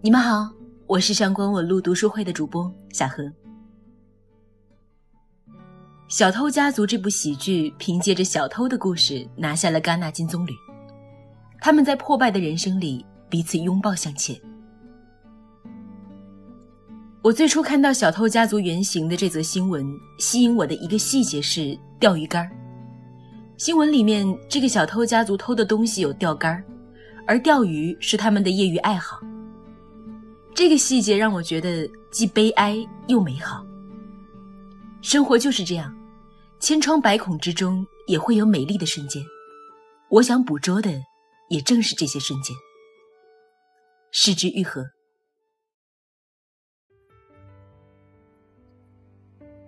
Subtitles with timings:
[0.00, 0.48] 你们好，
[0.86, 3.24] 我是上官文露读书会的主播小何。
[6.06, 10.52] 《小偷家族》这部喜剧凭借着小偷的故事拿下了戛纳金棕榈。
[11.60, 14.40] 他们在破败的人生里彼此拥抱向前。
[17.20, 19.84] 我最初看到小偷家族原型的这则新闻，
[20.20, 22.48] 吸引我的一个细节是钓鱼竿。
[23.56, 26.62] 新闻里面，这个小偷家族偷的东西有钓竿，
[27.26, 29.18] 而钓鱼是他们的业余爱好。
[30.58, 32.76] 这个细节让我觉得既悲哀
[33.06, 33.64] 又美好。
[35.00, 35.96] 生活就是这样，
[36.58, 39.22] 千疮百孔之中也会有美丽的瞬间。
[40.08, 41.00] 我想捕捉的
[41.48, 42.56] 也正是这些瞬间。
[44.10, 44.84] 失之愈合。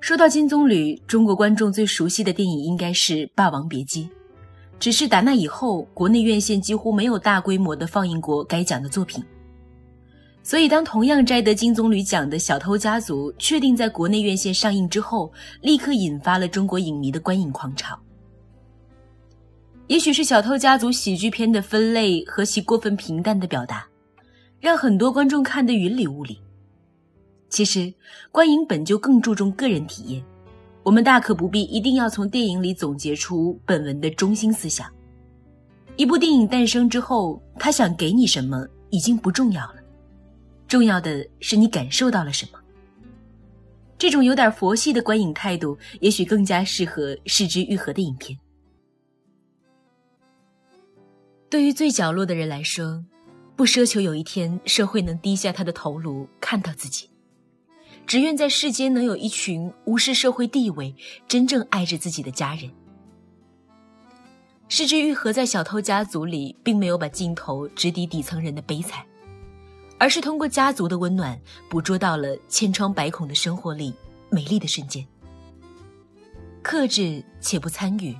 [0.00, 4.06] 说到金棕榈，中国观众最熟悉的电影应该是《霸王别姬》，
[4.80, 9.24] 只是打那以后，国内院线几乎没有大规模的放映过该奖的作品。
[10.42, 17.98] 所以，当同样摘得金棕榈奖的《小偷家族》确定在国内院线上映之后，立刻引发了中国影迷的观影狂潮。
[19.86, 23.86] 也许是《小偷家族》喜剧片的分类和其过分平淡的表达，
[24.60, 26.40] 让很多观众看得云里雾里。
[27.50, 27.92] 其实，
[28.32, 30.24] 观影本就更注重个人体验，
[30.82, 34.90] 我们大可不必一定要从电影里总结出本文的中心思想。
[35.96, 39.79] 一部电影诞生之后，他想给你什么已经不重要了。
[40.70, 42.60] 重要的是你感受到了什么。
[43.98, 48.38] 这种有点佛系的观影态度，也许更加适合视之愈合的影片。
[51.50, 53.04] 对于最角落的人来说，
[53.56, 57.10] 不奢求有一天社会能低下他的头颅看到自己，
[58.06, 60.94] 只愿在世间能有一群无视社会地位、
[61.26, 62.70] 真正爱着自己的家人。
[64.68, 69.04] 失之愈合在小偷家族里，并没有把镜头直抵底层人的悲惨。
[70.00, 71.38] 而是通过家族的温暖，
[71.68, 73.94] 捕捉到了千疮百孔的生活里
[74.30, 75.06] 美丽的瞬间。
[76.62, 78.16] 克制且不参与，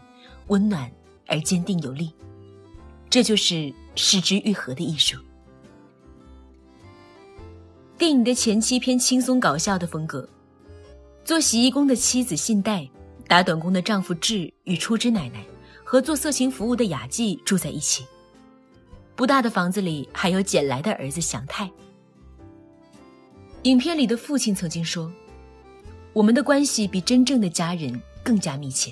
[0.49, 0.93] 温暖
[1.27, 2.13] 而坚定有力，
[3.09, 5.17] 这就是失之愈合的艺术。
[7.97, 10.29] 电影的前期偏轻松搞笑的风格，
[11.25, 12.87] 做洗衣工的妻子信代，
[13.27, 15.43] 打短工的丈夫志与初枝奶奶
[15.83, 18.05] 和做色情服务的雅纪住在一起。
[19.21, 21.71] 不大的房子里还有捡来的儿子祥太。
[23.65, 25.13] 影片里的父亲曾经说
[26.15, 28.91] ：“我们的关系比真正的家人更加密切。”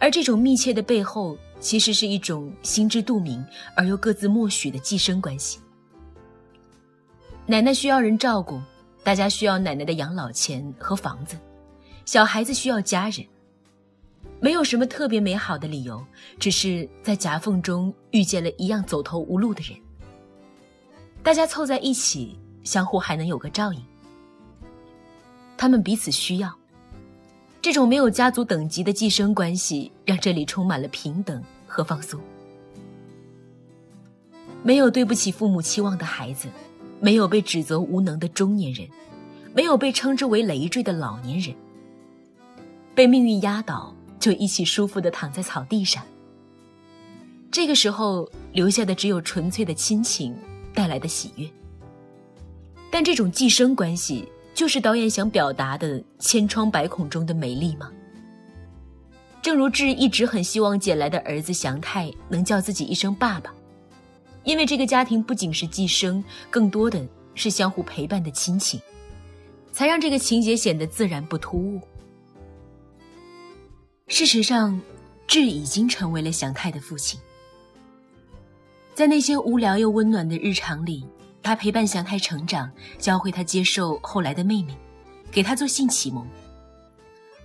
[0.00, 3.44] 而这种密切的背后，其实是一种心知肚明
[3.76, 5.58] 而又各自默许的寄生关系。
[7.44, 8.62] 奶奶需要人照顾，
[9.04, 11.36] 大家需要奶奶的养老钱和房子，
[12.06, 13.26] 小孩子需要家人。
[14.42, 16.04] 没有什么特别美好的理由，
[16.36, 19.78] 只是在夹缝中遇见了一样走投无路的人。
[21.22, 23.80] 大家凑在一起，相互还能有个照应。
[25.56, 26.52] 他们彼此需要。
[27.60, 32.20] 这种没有家族等级的寄生关系，让这里充满了平等和放松。
[34.64, 36.48] 没有对不起父母期望的孩子，
[36.98, 38.88] 没有被指责无能的中年人，
[39.54, 41.54] 没有被称之为累赘的老年人。
[42.92, 43.94] 被命运压倒。
[44.22, 46.00] 就一起舒服的躺在草地上。
[47.50, 50.32] 这个时候留下的只有纯粹的亲情
[50.72, 51.50] 带来的喜悦。
[52.88, 57.90] 但这种寄生关系，就是导演想表达的千疮百孔中的美丽吗？
[59.42, 63.52] 正如志一直很希望捡来的儿子祥太能叫自己一声爸爸，
[64.44, 67.04] 因为这个家庭不仅是寄生，更多的
[67.34, 68.80] 是相互陪伴的亲情，
[69.72, 71.80] 才让这个情节显得自然不突兀。
[74.12, 74.78] 事实上，
[75.26, 77.18] 志已经成为了祥泰的父亲。
[78.92, 81.02] 在那些无聊又温暖的日常里，
[81.42, 84.76] 他陪伴祥泰成长，教会他接受后来的妹妹，
[85.30, 86.28] 给他做性启蒙。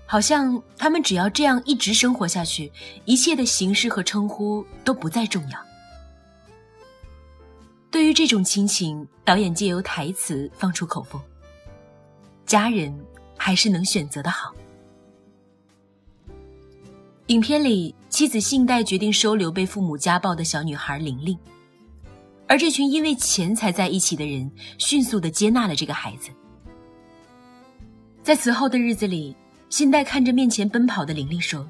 [0.06, 2.69] 好像他们只要这样一直生活下去，
[3.06, 5.57] 一切的形式和称呼都不再重要。
[7.89, 11.21] 对于这种亲情，导演借由台词放出口风：
[12.45, 12.94] 家人
[13.38, 14.53] 还是能选择的好。
[17.27, 21.38] 影片里，妻子信代决定收留被父母家暴的小女孩玲玲，
[22.47, 26.29] 而这群因为钱才在一起的人，迅速的接纳了这个孩子。
[28.24, 29.35] 在此后的日子里，
[29.69, 31.69] 信代看着面前奔跑的玲玲说：“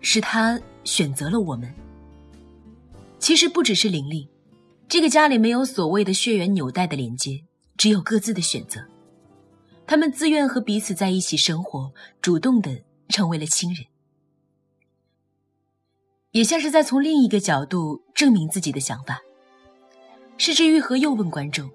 [0.00, 1.68] 是他选择了我们。”
[3.18, 4.28] 其实不只是玲玲，
[4.86, 7.42] 这个家里没有所谓的血缘纽带的连接，
[7.76, 8.80] 只有各自的选择。
[9.88, 11.92] 他们自愿和彼此在一起生活，
[12.22, 12.70] 主动的
[13.08, 13.84] 成为了亲人。
[16.32, 19.20] 也像是在从另一个角度证明自己的想法。
[20.38, 21.70] 失之愈合又问观众：“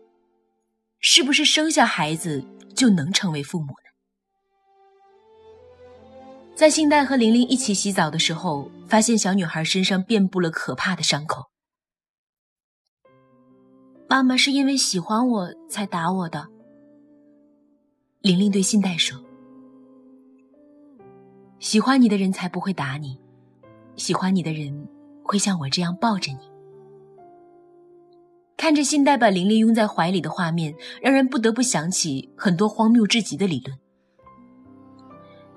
[1.00, 2.44] 是不是生下孩子
[2.75, 3.74] 就能成为父母呢？”
[6.56, 11.44] 在信代和玲玲一起洗澡的时候，发现小女孩身上遍布了可怕的伤口。
[14.08, 16.48] 妈妈是因为喜欢我才打我的。
[18.22, 19.22] 玲玲对信代说
[21.60, 23.19] ：“喜欢你的人才不会打你，
[23.98, 24.88] 喜欢你的人
[25.24, 26.40] 会像我这样抱着你。”
[28.58, 33.78] 看着信代把玲玲拥在怀里的画面，让人不得不想起很多荒谬至极的理论。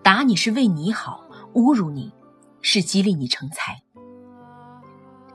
[0.02, 1.24] 打你是为你好，
[1.54, 2.12] 侮辱你
[2.60, 3.80] 是激励你成才。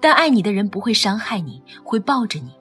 [0.02, 2.52] 但爱你的人不会伤害你，会抱着你，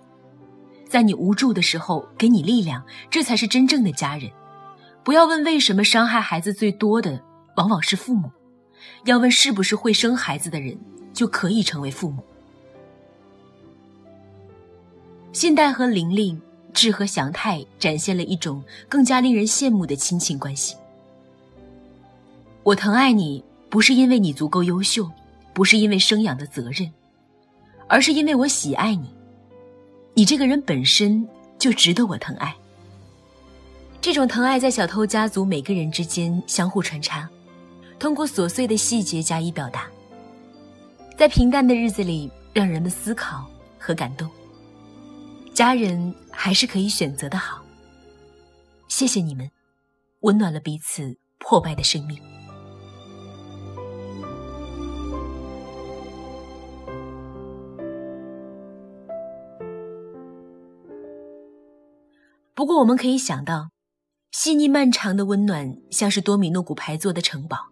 [0.86, 4.30] 在你无助的时候给你力量，这才是真正的家人。
[5.02, 7.20] 不要问为什么伤害孩子最多的
[7.56, 8.30] 往往是父母，
[9.04, 10.78] 要问是不是会生孩子的人
[11.12, 12.22] 就可以成为父母。
[15.32, 16.40] 信代和玲玲、
[16.74, 20.76] 智和祥太展现了一种更加令人羡慕的亲情关系。
[22.62, 25.10] 我疼爱你，不是因为你足够优秀，
[25.52, 26.90] 不是因为生养的责任，
[27.88, 29.10] 而是因为我喜爱你。
[30.14, 31.26] 你这个人本身
[31.58, 32.54] 就值得我疼爱。
[34.00, 37.28] 这种疼爱在小偷家族每个人之间相互穿插，
[38.02, 39.88] 通过琐碎的细节加以表达，
[41.16, 44.28] 在平淡的日子里让人们思考和感动。
[45.54, 47.64] 家人还是可以选择的好。
[48.88, 49.48] 谢谢你们，
[50.22, 52.20] 温暖了彼此破败的生命。
[62.52, 63.70] 不过，我们可以想到，
[64.32, 67.71] 细腻漫长的温暖像是多米诺骨牌做的城堡，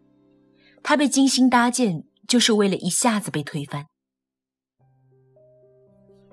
[0.82, 3.87] 它被精心搭建，就是为了一下子被推翻。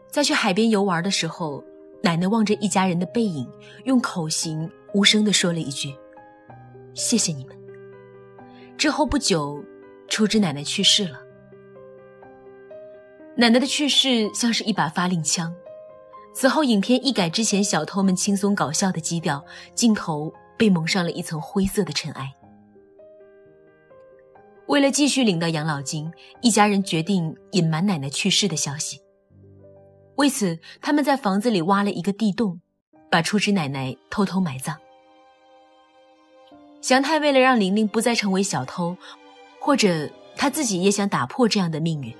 [0.09, 1.63] 在去海边游玩的时候，
[2.01, 3.47] 奶奶望着一家人的背影，
[3.85, 5.95] 用口型无声地说了一句
[6.95, 7.55] ：“谢谢你们。”
[8.77, 9.63] 之后不久，
[10.07, 11.19] 初枝奶奶去世了。
[13.35, 15.53] 奶奶的去世像是一把发令枪。
[16.33, 19.43] 此后，影片一改之前小偷们轻松搞笑的基调，
[19.75, 22.31] 镜头被蒙上了一层灰色的尘埃。
[24.67, 26.11] 为了继续领到养老金，
[26.41, 28.99] 一家人决定隐瞒奶奶去世的消息。
[30.15, 32.59] 为此，他们在房子里挖了一个地洞，
[33.09, 34.75] 把初枝奶奶偷偷埋葬。
[36.81, 38.97] 祥太为了让玲玲不再成为小偷，
[39.59, 42.13] 或者他自己也想打破这样的命运，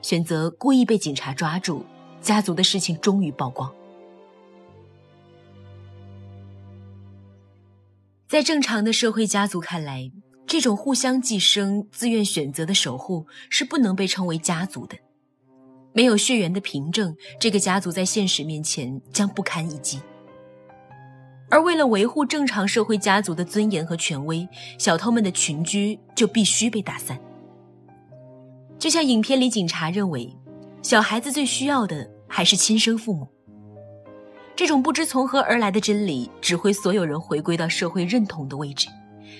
[0.00, 1.84] 选择故意被警察抓住。
[2.20, 3.72] 家族的事情终于曝光。
[8.28, 10.12] 在正常的社会家族看来，
[10.50, 14.96] 这种互相寄生、自愿选择的守护是不能被称为家族的。
[15.92, 20.00] 没有血缘的凭证，这个家族在现实面前将不堪一击。
[21.48, 27.16] 而为了维护正常社会家族的尊严和权威，小偷们的群居就必须被打散。
[28.76, 30.36] 就像影片里警察认为。
[30.82, 33.28] 小孩子最需要的还是亲生父母。
[34.56, 38.88] 这种不知从何而来的真理，指挥所有人回归到社会认同的位置，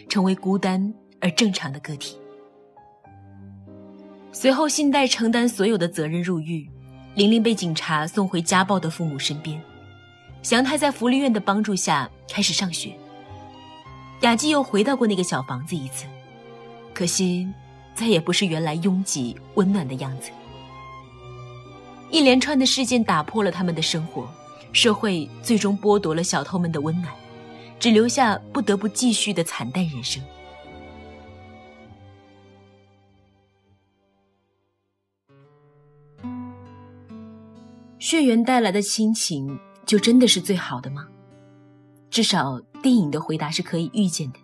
[0.07, 2.17] 成为孤单而正常的个体。
[4.33, 6.69] 随后，信代承担所有的责任入狱，
[7.15, 9.61] 玲玲被警察送回家暴的父母身边，
[10.43, 12.95] 祥太在福利院的帮助下开始上学。
[14.21, 16.07] 雅纪又回到过那个小房子一次，
[16.95, 17.49] 可惜，
[17.95, 20.31] 再也不是原来拥挤温暖的样子。
[22.11, 24.29] 一连串的事件打破了他们的生活，
[24.73, 27.13] 社会最终剥夺了小偷们的温暖，
[27.79, 30.23] 只留下不得不继续的惨淡人生。
[38.11, 41.07] 血缘带来的亲情，就真的是最好的吗？
[42.11, 44.39] 至少电影的回答是可以预见的。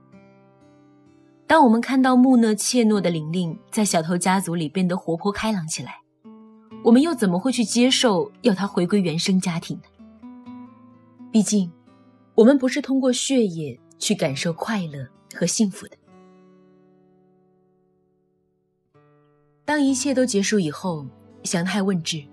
[1.48, 5.96] 当我们看到木讷怯懦的玲玲在小偷家族里变得活泼开朗起来。
[6.84, 9.82] 我们又怎么会去接受要她回归原生家庭呢？
[11.32, 11.68] 毕竟，
[12.36, 15.04] 我们不是通过血液去感受快乐
[15.34, 15.96] 和幸福的。
[19.64, 21.04] 当一切都结束以后，
[21.42, 22.24] 祥太问智：“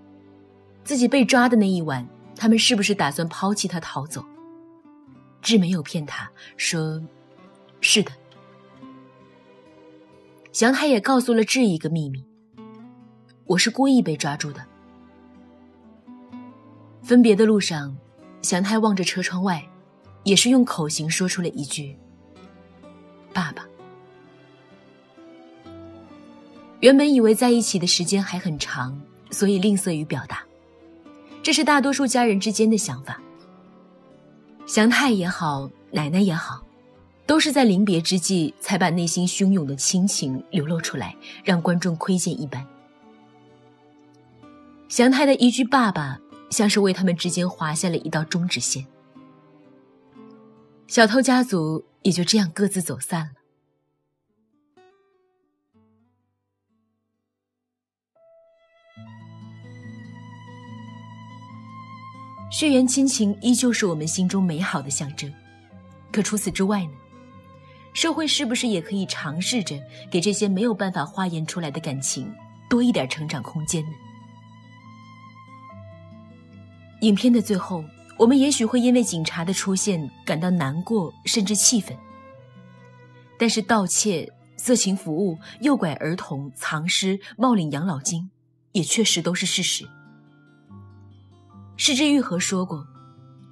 [0.84, 4.24] 自己被抓的那一晚，他们是不是打算抛弃他逃走？”
[5.40, 7.02] 志没有骗他，说
[7.80, 8.12] ：“是的。”
[10.52, 12.24] 祥太也告诉了志一个秘密。
[13.44, 14.64] 我是故意被抓住的。
[17.02, 17.94] 分别的路上，
[18.40, 19.62] 祥太望着车窗外，
[20.22, 21.98] 也是用口型说出了一句
[23.34, 23.66] ：“爸爸。”
[26.80, 28.98] 原本以为在一起的时间还很长，
[29.30, 30.42] 所以吝啬于表达。
[31.44, 33.20] 这是大多数家人之间的想法。
[34.64, 36.64] 祥太也好，奶奶也好，
[37.26, 42.66] 都是在临别之际才把内心汹涌的亲情流露出来，让观众窥见一斑。
[44.88, 48.86] 祥太的一句“爸爸”，像是为他们之间划下了一道终止线。
[50.86, 53.43] 小偷家族也就这样各自走散了。
[62.54, 65.28] 血缘亲情依旧是我们心中美好的象征，
[66.12, 66.92] 可除此之外呢？
[67.94, 69.76] 社会是不是也可以尝试着
[70.08, 72.32] 给这些没有办法化验出来的感情
[72.70, 73.90] 多一点成长空间呢？
[77.00, 77.84] 影片的最后，
[78.16, 81.98] 我们也许会因为警察的出现感到难过，甚至气愤。
[83.36, 88.30] 但是盗窃、色情服务、诱拐儿童、藏尸、冒领养老金，
[88.70, 89.84] 也确实都是事实。
[91.76, 92.86] 失之愈合说过：“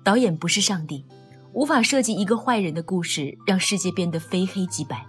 [0.04, 1.04] 导演不是上帝，
[1.52, 5.04] 无法设计一个坏人的故事，让世界变得非黑即白。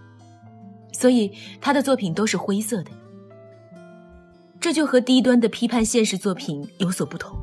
[0.92, 2.92] 所以他的作品都是灰色的。
[4.60, 7.38] 这就和低端的批判现实作品有所不同。”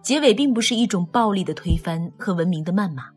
[0.00, 3.10] 结尾并不是一种暴力的推翻和文明的谩骂，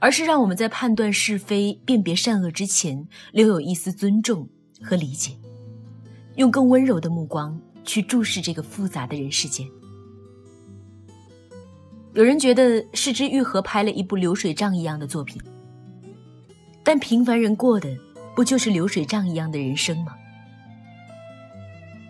[0.00, 4.48] 而是让我们在判断是非、辨别善恶之前，留有一丝尊重
[4.82, 5.38] 和理解，
[6.34, 9.68] 用更温柔的目光去注视这个复杂的人世间。
[12.18, 15.40] 有人觉得是之愈合拍了一部流水账一样的作品，
[16.82, 17.96] 但平凡人过的
[18.34, 20.16] 不就是流水账一样的人生吗？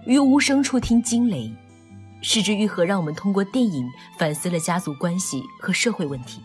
[0.06, 1.54] 于无声处听惊雷。
[2.22, 3.86] 失之愈合让我们通过电影
[4.18, 6.40] 反思了家族关系和社会问题。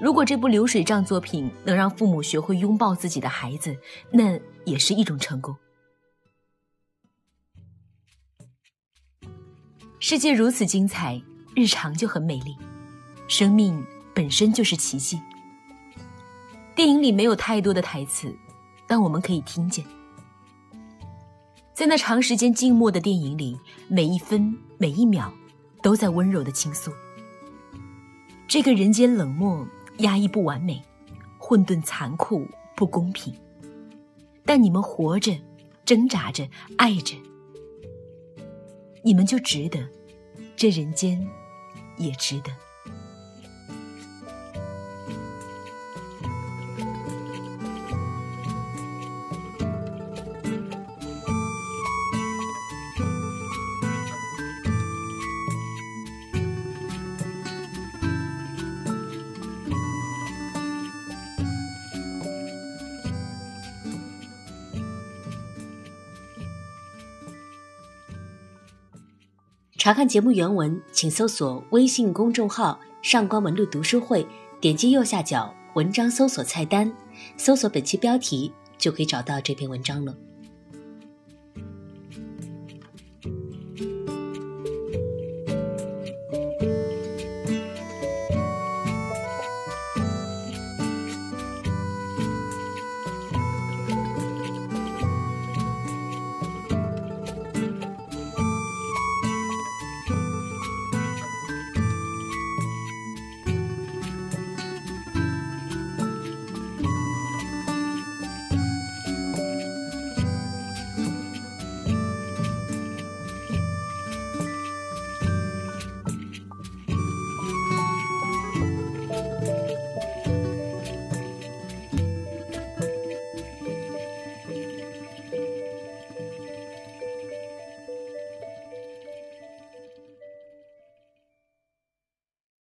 [0.00, 3.76] 如果这部流水账作品能让父母学会拥抱自己的孩子，
[4.12, 5.56] 那也是一种成功。
[9.98, 11.20] 世界如此精彩，
[11.56, 12.54] 日常就很美丽，
[13.28, 13.82] 生命
[14.14, 15.18] 本身就是奇迹。
[16.74, 18.30] 电影里没有太多的台词，
[18.86, 19.82] 但我们可以听见。
[21.72, 23.58] 在那长时间静默的电影里，
[23.88, 25.32] 每一分每一秒，
[25.82, 26.92] 都在温柔的倾诉。
[28.46, 29.66] 这个人间冷漠、
[30.00, 30.82] 压抑、不完美、
[31.38, 32.46] 混沌、残酷、
[32.76, 33.34] 不公平。
[34.44, 35.34] 但你们活着，
[35.86, 36.46] 挣扎着，
[36.76, 37.16] 爱着，
[39.02, 39.88] 你们就值得，
[40.54, 41.26] 这人间
[41.96, 42.50] 也值得。
[69.86, 74.26] 查看节目原文，请搜索微信公众号“上官文露读书会”，
[74.60, 76.92] 点击右下角文章搜索菜单，
[77.36, 80.12] 搜索本期标题，就可以找到这篇文章了。